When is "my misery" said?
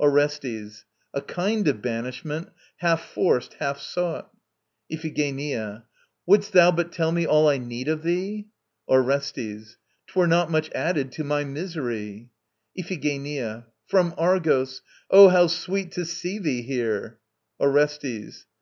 11.24-12.30